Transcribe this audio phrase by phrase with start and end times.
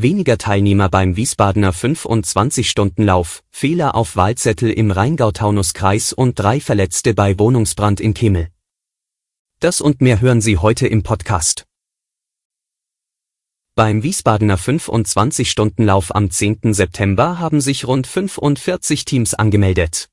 [0.00, 8.00] Weniger Teilnehmer beim Wiesbadener 25-Stunden-Lauf, Fehler auf Wahlzettel im Rheingau-Taunus-Kreis und drei Verletzte bei Wohnungsbrand
[8.00, 8.48] in Kemel.
[9.58, 11.64] Das und mehr hören Sie heute im Podcast.
[13.74, 16.74] Beim Wiesbadener 25-Stunden-Lauf am 10.
[16.74, 20.08] September haben sich rund 45 Teams angemeldet.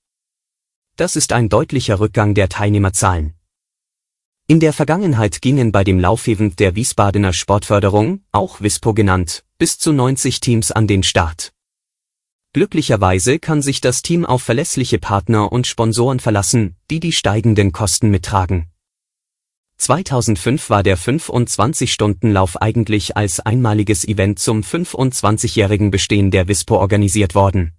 [0.98, 3.36] Das ist ein deutlicher Rückgang der Teilnehmerzahlen.
[4.48, 9.92] In der Vergangenheit gingen bei dem Laufevent der Wiesbadener Sportförderung, auch WISPO genannt, bis zu
[9.92, 11.52] 90 Teams an den Start.
[12.54, 18.12] Glücklicherweise kann sich das Team auf verlässliche Partner und Sponsoren verlassen, die die steigenden Kosten
[18.12, 18.68] mittragen.
[19.78, 27.74] 2005 war der 25-Stunden-Lauf eigentlich als einmaliges Event zum 25-jährigen Bestehen der WISPO organisiert worden.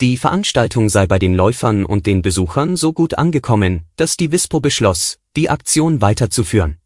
[0.00, 4.60] Die Veranstaltung sei bei den Läufern und den Besuchern so gut angekommen, dass die WISPO
[4.60, 6.78] beschloss, die Aktion weiterzuführen.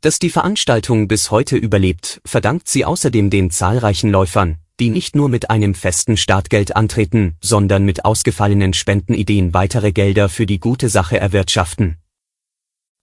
[0.00, 5.28] Dass die Veranstaltung bis heute überlebt, verdankt sie außerdem den zahlreichen Läufern, die nicht nur
[5.28, 11.18] mit einem festen Startgeld antreten, sondern mit ausgefallenen Spendenideen weitere Gelder für die gute Sache
[11.18, 11.96] erwirtschaften.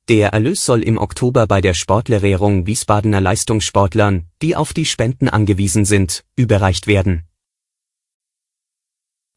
[0.08, 5.84] Der Erlös soll im Oktober bei der Sportlehrerung Wiesbadener Leistungssportlern, die auf die Spenden angewiesen
[5.84, 7.26] sind, überreicht werden.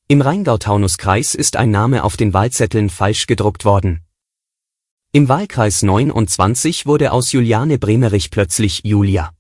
[0.07, 4.03] Im Rheingau-Taunus-Kreis ist ein Name auf den Wahlzetteln falsch gedruckt worden.
[5.13, 9.33] Im Wahlkreis 29 wurde aus Juliane Bremerich plötzlich Julia.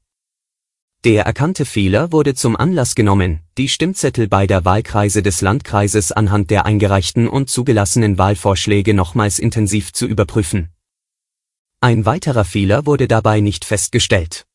[1.05, 6.65] Der erkannte Fehler wurde zum Anlass genommen, die Stimmzettel beider Wahlkreise des Landkreises anhand der
[6.65, 10.71] eingereichten und zugelassenen Wahlvorschläge nochmals intensiv zu überprüfen.
[11.83, 14.47] Ein weiterer Fehler wurde dabei nicht festgestellt.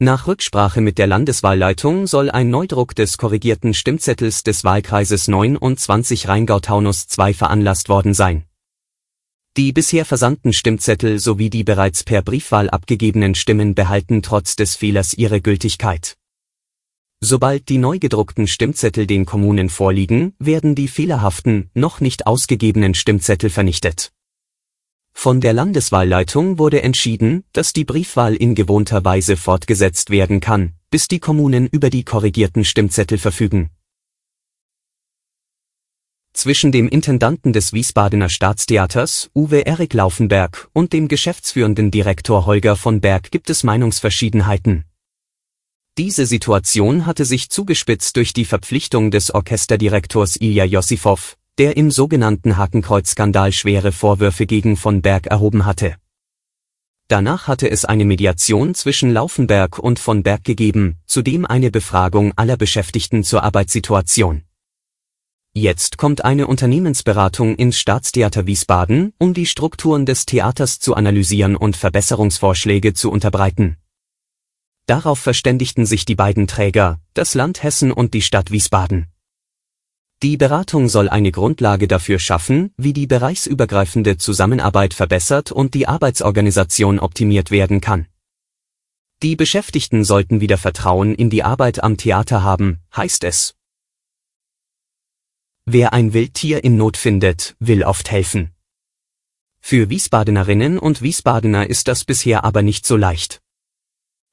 [0.00, 7.08] Nach Rücksprache mit der Landeswahlleitung soll ein Neudruck des korrigierten Stimmzettels des Wahlkreises 29 Rheingau-Taunus
[7.08, 8.44] 2 veranlasst worden sein.
[9.56, 15.14] Die bisher versandten Stimmzettel sowie die bereits per Briefwahl abgegebenen Stimmen behalten trotz des Fehlers
[15.14, 16.16] ihre Gültigkeit.
[17.18, 23.50] Sobald die neu gedruckten Stimmzettel den Kommunen vorliegen, werden die fehlerhaften, noch nicht ausgegebenen Stimmzettel
[23.50, 24.12] vernichtet.
[25.20, 31.08] Von der Landeswahlleitung wurde entschieden, dass die Briefwahl in gewohnter Weise fortgesetzt werden kann, bis
[31.08, 33.70] die Kommunen über die korrigierten Stimmzettel verfügen.
[36.32, 43.00] Zwischen dem Intendanten des Wiesbadener Staatstheaters, Uwe Erik Laufenberg, und dem geschäftsführenden Direktor Holger von
[43.00, 44.84] Berg gibt es Meinungsverschiedenheiten.
[45.98, 52.56] Diese Situation hatte sich zugespitzt durch die Verpflichtung des Orchesterdirektors Ilja Jossifow, der im sogenannten
[52.56, 55.96] Hakenkreuz-Skandal schwere Vorwürfe gegen von Berg erhoben hatte.
[57.08, 62.56] Danach hatte es eine Mediation zwischen Laufenberg und von Berg gegeben, zudem eine Befragung aller
[62.56, 64.44] Beschäftigten zur Arbeitssituation.
[65.54, 71.76] Jetzt kommt eine Unternehmensberatung ins Staatstheater Wiesbaden, um die Strukturen des Theaters zu analysieren und
[71.76, 73.78] Verbesserungsvorschläge zu unterbreiten.
[74.86, 79.08] Darauf verständigten sich die beiden Träger, das Land Hessen und die Stadt Wiesbaden.
[80.22, 86.98] Die Beratung soll eine Grundlage dafür schaffen, wie die bereichsübergreifende Zusammenarbeit verbessert und die Arbeitsorganisation
[86.98, 88.08] optimiert werden kann.
[89.22, 93.54] Die Beschäftigten sollten wieder Vertrauen in die Arbeit am Theater haben, heißt es.
[95.64, 98.52] Wer ein Wildtier in Not findet, will oft helfen.
[99.60, 103.40] Für Wiesbadenerinnen und Wiesbadener ist das bisher aber nicht so leicht.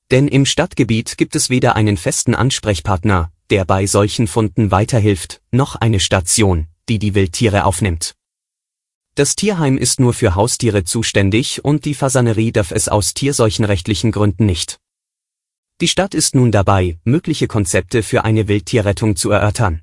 [0.09, 5.75] Denn im Stadtgebiet gibt es weder einen festen Ansprechpartner, der bei solchen Funden weiterhilft, noch
[5.75, 8.15] eine Station, die die Wildtiere aufnimmt.
[9.15, 14.45] Das Tierheim ist nur für Haustiere zuständig und die Fasanerie darf es aus tierseuchenrechtlichen Gründen
[14.45, 14.79] nicht.
[15.81, 19.81] Die Stadt ist nun dabei, mögliche Konzepte für eine Wildtierrettung zu erörtern.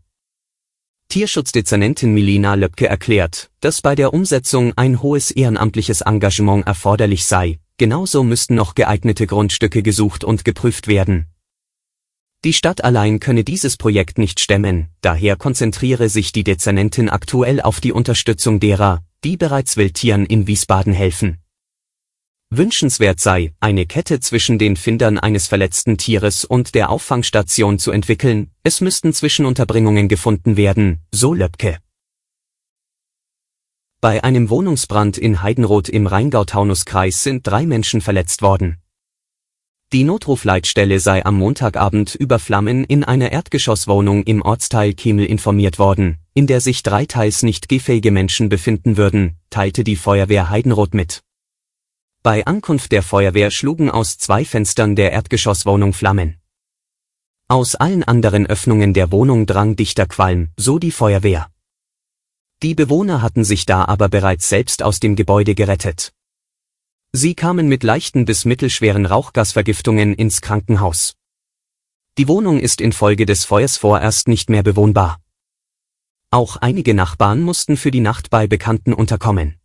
[1.09, 8.25] Tierschutzdezernentin Milena Löbke erklärt, dass bei der Umsetzung ein hohes ehrenamtliches Engagement erforderlich sei, genauso
[8.25, 11.27] müssten noch geeignete Grundstücke gesucht und geprüft werden,
[12.45, 17.81] die Stadt allein könne dieses Projekt nicht stemmen, daher konzentriere sich die Dezernentin aktuell auf
[17.81, 21.39] die Unterstützung derer, die bereits Wildtieren in Wiesbaden helfen.
[22.51, 28.51] Wünschenswert sei, eine Kette zwischen den Findern eines verletzten Tieres und der Auffangstation zu entwickeln,
[28.63, 31.79] es müssten Zwischenunterbringungen gefunden werden, so Löbke.
[34.03, 38.82] Bei einem Wohnungsbrand in Heidenroth im Rheingau-Taunus-Kreis sind drei Menschen verletzt worden.
[39.93, 46.17] Die Notrufleitstelle sei am Montagabend über Flammen in einer Erdgeschosswohnung im Ortsteil Kemel informiert worden,
[46.33, 51.23] in der sich drei teils nicht gehfähige Menschen befinden würden, teilte die Feuerwehr Heidenroth mit.
[52.23, 56.39] Bei Ankunft der Feuerwehr schlugen aus zwei Fenstern der Erdgeschosswohnung Flammen.
[57.49, 61.49] Aus allen anderen Öffnungen der Wohnung drang dichter Qualm, so die Feuerwehr.
[62.63, 66.15] Die Bewohner hatten sich da aber bereits selbst aus dem Gebäude gerettet.
[67.15, 71.15] Sie kamen mit leichten bis mittelschweren Rauchgasvergiftungen ins Krankenhaus.
[72.17, 75.21] Die Wohnung ist infolge des Feuers vorerst nicht mehr bewohnbar.
[76.31, 79.61] Auch einige Nachbarn mussten für die Nacht bei Bekannten unterkommen.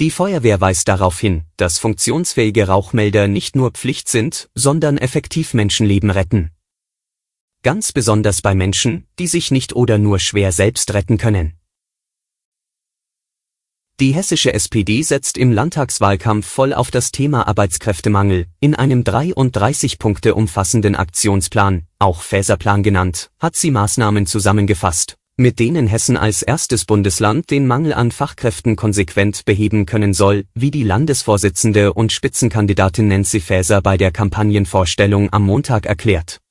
[0.00, 6.10] Die Feuerwehr weist darauf hin, dass funktionsfähige Rauchmelder nicht nur Pflicht sind, sondern effektiv Menschenleben
[6.10, 6.50] retten.
[7.62, 11.56] Ganz besonders bei Menschen, die sich nicht oder nur schwer selbst retten können.
[14.02, 18.46] Die hessische SPD setzt im Landtagswahlkampf voll auf das Thema Arbeitskräftemangel.
[18.58, 25.86] In einem 33 Punkte umfassenden Aktionsplan, auch Fäserplan genannt, hat sie Maßnahmen zusammengefasst, mit denen
[25.86, 31.92] Hessen als erstes Bundesland den Mangel an Fachkräften konsequent beheben können soll, wie die Landesvorsitzende
[31.92, 36.41] und Spitzenkandidatin Nancy Faeser bei der Kampagnenvorstellung am Montag erklärt.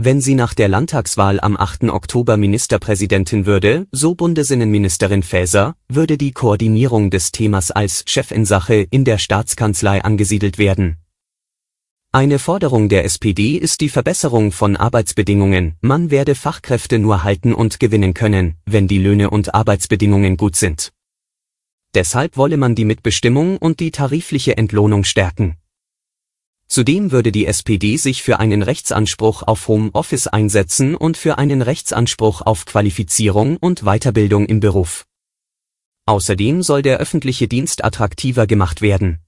[0.00, 1.90] Wenn sie nach der Landtagswahl am 8.
[1.90, 9.18] Oktober Ministerpräsidentin würde, so Bundesinnenministerin Faeser, würde die Koordinierung des Themas als Chefinsache in der
[9.18, 10.98] Staatskanzlei angesiedelt werden.
[12.12, 15.74] Eine Forderung der SPD ist die Verbesserung von Arbeitsbedingungen.
[15.80, 20.92] Man werde Fachkräfte nur halten und gewinnen können, wenn die Löhne und Arbeitsbedingungen gut sind.
[21.94, 25.56] Deshalb wolle man die Mitbestimmung und die tarifliche Entlohnung stärken.
[26.68, 32.42] Zudem würde die SPD sich für einen Rechtsanspruch auf Homeoffice einsetzen und für einen Rechtsanspruch
[32.42, 35.06] auf Qualifizierung und Weiterbildung im Beruf.
[36.04, 39.20] Außerdem soll der öffentliche Dienst attraktiver gemacht werden.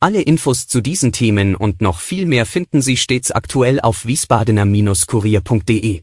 [0.00, 6.02] Alle Infos zu diesen Themen und noch viel mehr finden Sie stets aktuell auf wiesbadener-kurier.de.